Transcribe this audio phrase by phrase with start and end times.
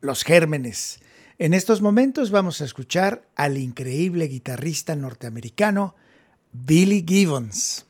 [0.00, 1.00] los gérmenes.
[1.38, 5.94] En estos momentos vamos a escuchar al increíble guitarrista norteamericano
[6.52, 7.86] Billy Gibbons.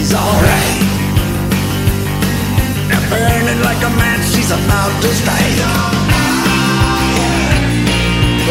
[0.00, 0.89] She's alright.
[3.10, 4.24] Burning like a match.
[4.32, 5.58] She's about to strike.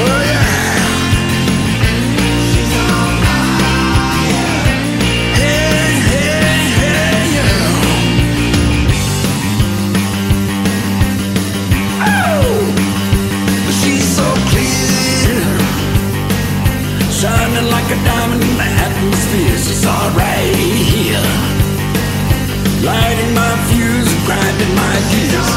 [0.01, 0.47] Oh yeah.
[12.01, 12.75] Oh!
[17.19, 19.57] Shining like a diamond in the atmosphere.
[19.57, 21.27] She's alright here,
[22.88, 23.88] lighting my fuse,
[24.75, 25.50] my gears.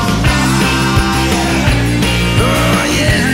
[2.41, 3.31] Oh yeah.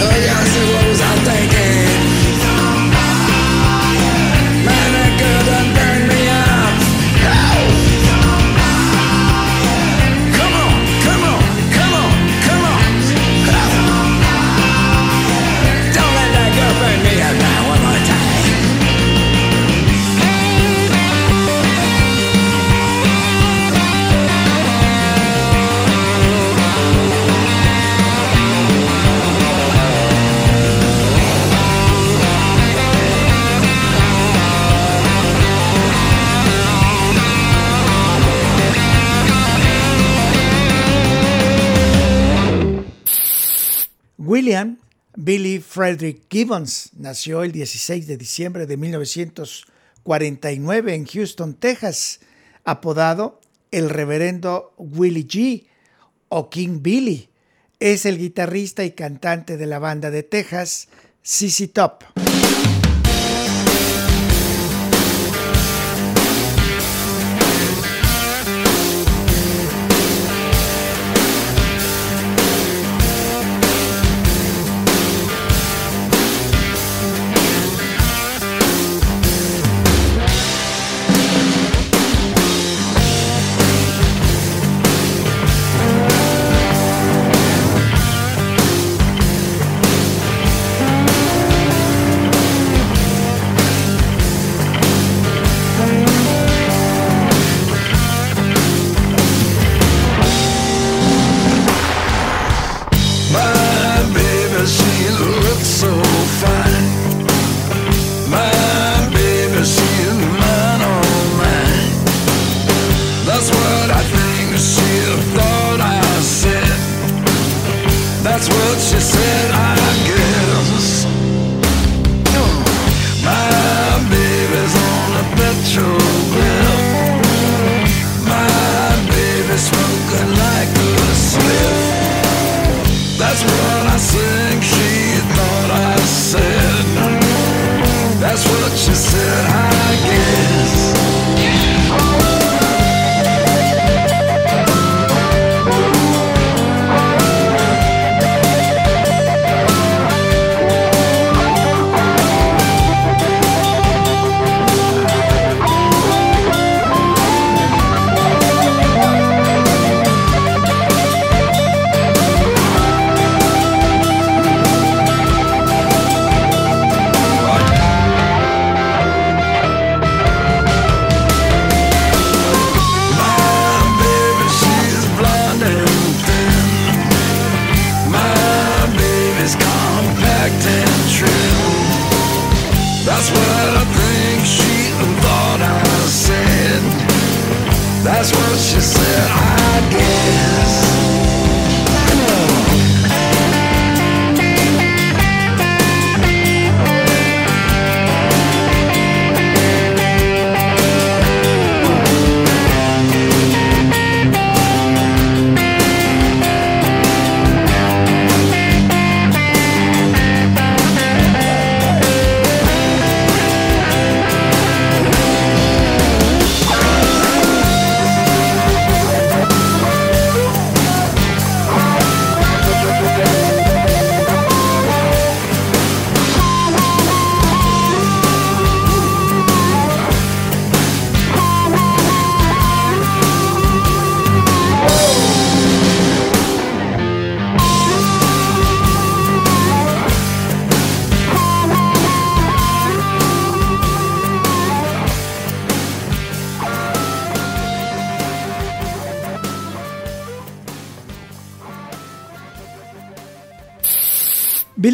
[0.00, 1.77] Oh yeah, I said, what was I thinking?
[45.78, 52.18] Frederick Gibbons nació el 16 de diciembre de 1949 en Houston, Texas,
[52.64, 53.40] apodado
[53.70, 55.66] el reverendo Willie G
[56.30, 57.28] o King Billy.
[57.78, 60.88] Es el guitarrista y cantante de la banda de Texas
[61.22, 62.02] CC Top.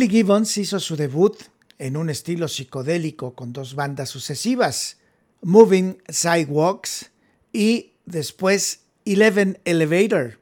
[0.08, 1.36] Gibbons hizo su debut
[1.78, 4.98] en un estilo psicodélico con dos bandas sucesivas,
[5.42, 7.10] Moving Sidewalks
[7.52, 10.40] y después Eleven Elevator.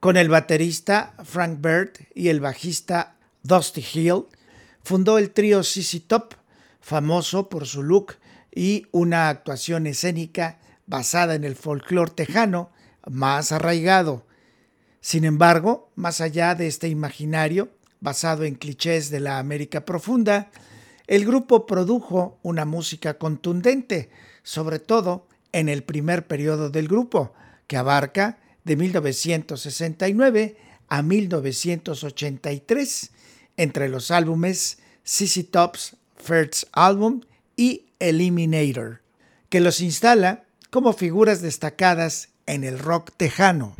[0.00, 4.24] Con el baterista Frank Bird y el bajista Dusty Hill,
[4.82, 6.34] fundó el trío CC Top,
[6.80, 8.14] famoso por su look
[8.54, 12.70] y una actuación escénica basada en el folclore tejano
[13.08, 14.26] más arraigado.
[15.00, 17.70] Sin embargo, más allá de este imaginario,
[18.00, 20.50] basado en clichés de la América profunda,
[21.06, 24.08] el grupo produjo una música contundente,
[24.42, 27.34] sobre todo en el primer periodo del grupo,
[27.66, 30.56] que abarca de 1969
[30.88, 33.10] a 1983,
[33.56, 37.22] entre los álbumes CC Top's First Album
[37.56, 39.00] y Eliminator,
[39.48, 43.74] que los instala como figuras destacadas en el rock tejano.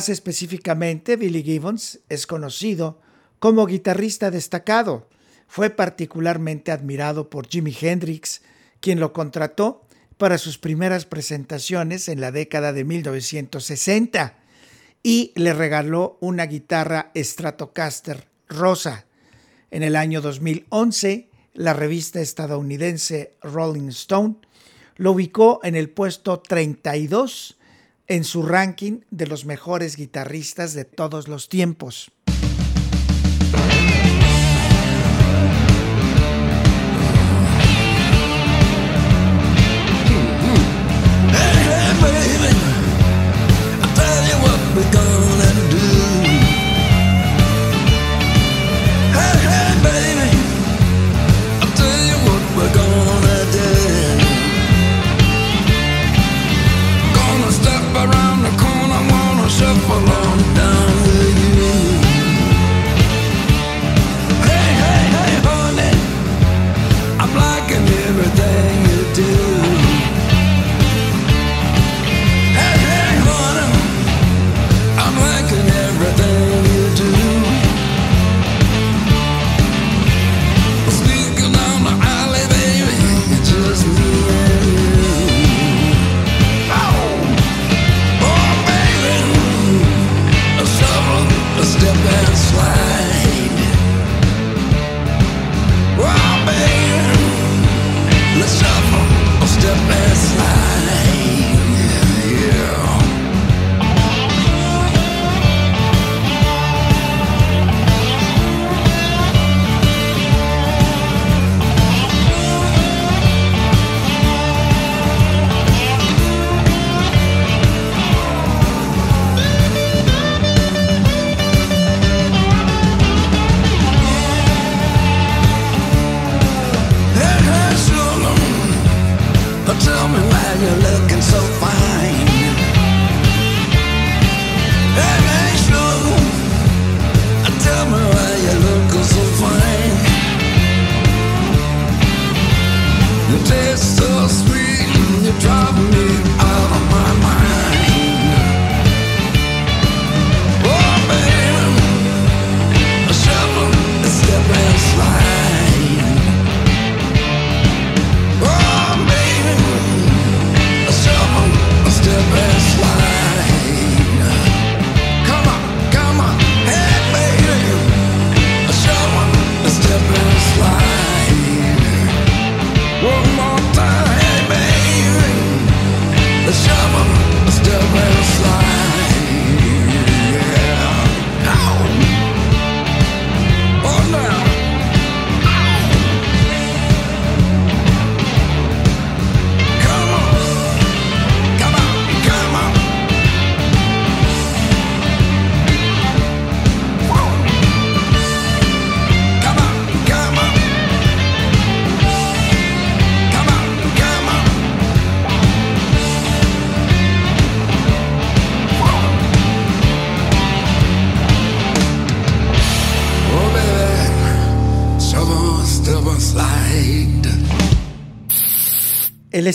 [0.00, 3.02] Más específicamente, Billy Gibbons es conocido
[3.38, 5.10] como guitarrista destacado.
[5.46, 8.40] Fue particularmente admirado por Jimi Hendrix,
[8.80, 9.84] quien lo contrató
[10.16, 14.38] para sus primeras presentaciones en la década de 1960
[15.02, 19.04] y le regaló una guitarra Stratocaster rosa.
[19.70, 24.36] En el año 2011, la revista estadounidense Rolling Stone
[24.96, 27.58] lo ubicó en el puesto 32
[28.10, 32.10] en su ranking de los mejores guitarristas de todos los tiempos.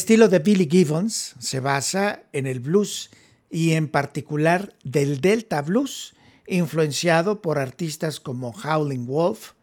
[0.05, 3.09] Estilo de Billy Gibbons se basa en el blues
[3.49, 6.13] y en particular del Delta Blues,
[6.45, 9.53] influenciado por artistas como Howling Wolf,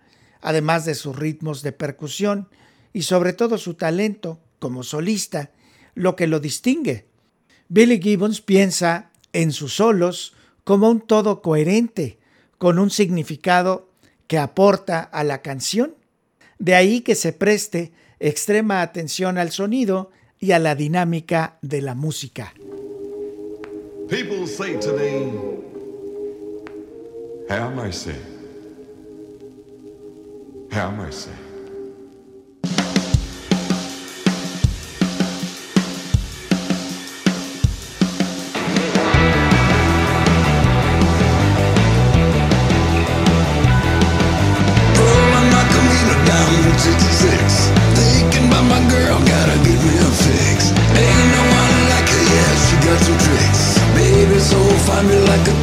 [0.40, 2.48] además de sus ritmos de percusión
[2.92, 5.52] y sobre todo su talento como solista,
[5.94, 7.06] lo que lo distingue.
[7.68, 10.34] Billy Gibbons piensa en sus solos
[10.64, 12.18] como un todo coherente,
[12.58, 13.92] con un significado
[14.26, 15.94] que aporta a la canción.
[16.58, 20.10] De ahí que se preste extrema atención al sonido
[20.42, 22.52] y a la dinámica de la música.
[24.08, 25.32] People say to me,
[27.48, 28.16] Have mercy.
[30.72, 31.30] Have mercy.
[55.04, 55.61] Me like a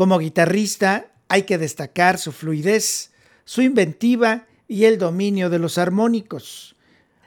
[0.00, 3.10] Como guitarrista hay que destacar su fluidez,
[3.44, 6.74] su inventiva y el dominio de los armónicos.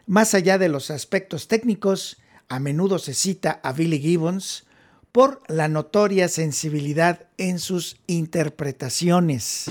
[0.07, 2.17] Más allá de los aspectos técnicos,
[2.49, 4.65] a menudo se cita a Billy Gibbons
[5.11, 9.69] por la notoria sensibilidad en sus interpretaciones.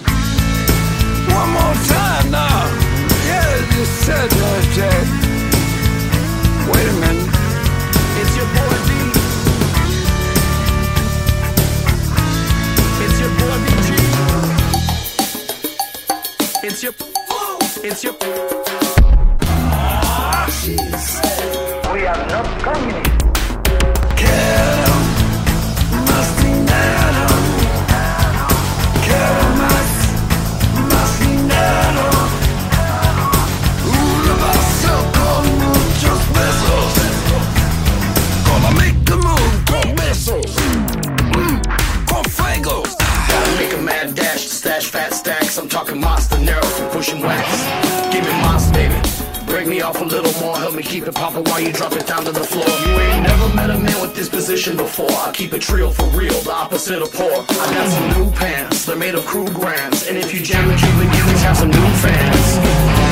[56.22, 57.32] real, the opposite of poor.
[57.32, 60.06] I got some new pants, they're made of crew grams.
[60.06, 63.11] And if you jam the Cuban, you have some new fans.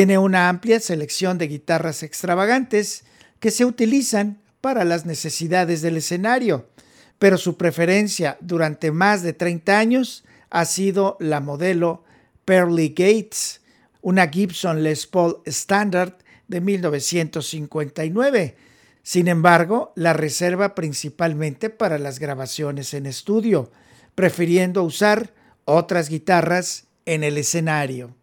[0.00, 3.04] Tiene una amplia selección de guitarras extravagantes
[3.38, 6.70] que se utilizan para las necesidades del escenario,
[7.18, 12.02] pero su preferencia durante más de 30 años ha sido la modelo
[12.46, 13.60] Pearly Gates,
[14.00, 16.14] una Gibson Les Paul Standard
[16.48, 18.56] de 1959.
[19.02, 23.70] Sin embargo, la reserva principalmente para las grabaciones en estudio,
[24.14, 25.34] prefiriendo usar
[25.66, 28.16] otras guitarras en el escenario.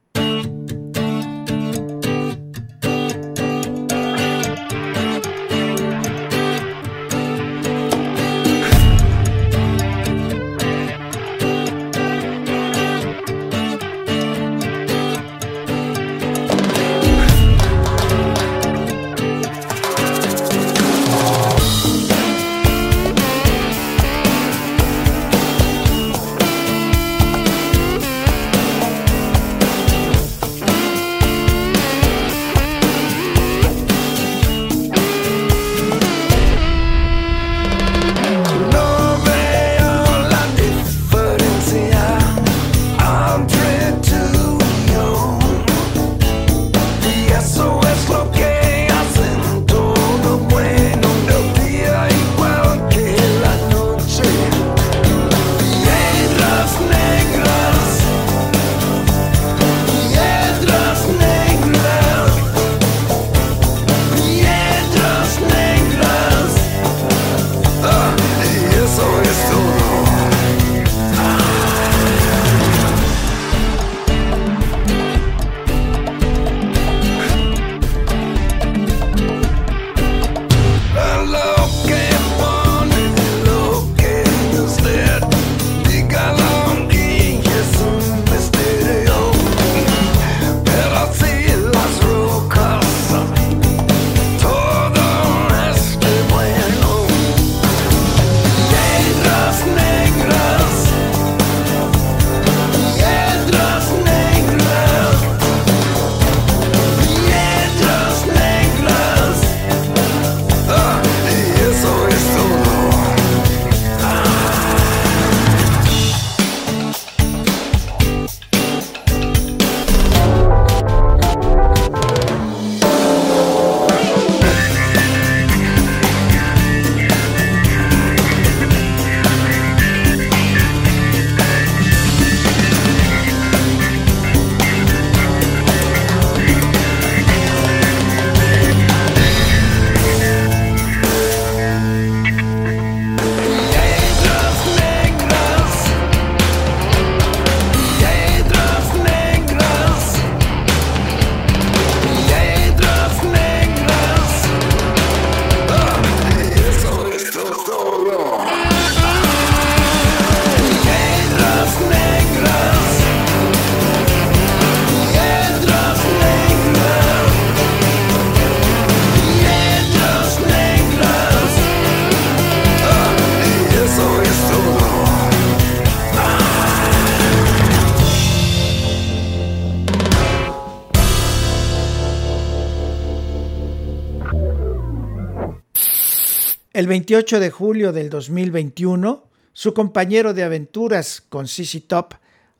[186.98, 192.16] 28 de julio del 2021, su compañero de aventuras con CC Top,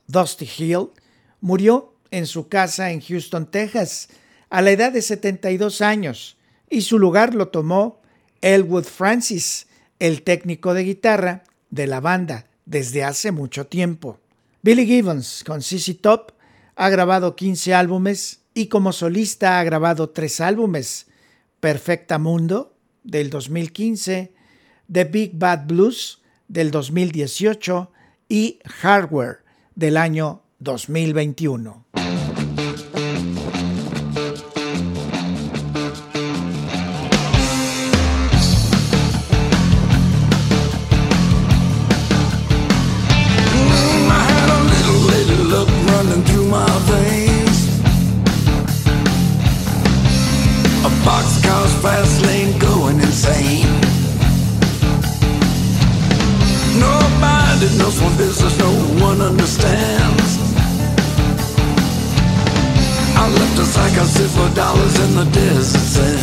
[0.06, 0.90] Dusty Hill,
[1.40, 4.10] murió en su casa en Houston, Texas,
[4.48, 6.36] a la edad de 72 años,
[6.70, 8.00] y su lugar lo tomó
[8.40, 9.66] Elwood Francis,
[9.98, 14.20] el técnico de guitarra de la banda desde hace mucho tiempo.
[14.62, 16.30] Billy Gibbons con CC Top
[16.76, 21.08] ha grabado 15 álbumes y como solista ha grabado tres álbumes:
[21.58, 22.77] Perfecta Mundo
[23.08, 24.32] del 2015,
[24.92, 27.90] The Big Bad Blues del 2018
[28.28, 29.38] y Hardware
[29.74, 31.86] del año 2021.
[65.68, 66.17] This is